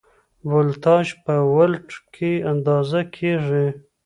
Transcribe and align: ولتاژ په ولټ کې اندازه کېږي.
ولتاژ 0.53 1.07
په 1.23 1.35
ولټ 1.55 1.89
کې 2.15 2.31
اندازه 2.51 3.01
کېږي. 3.15 3.67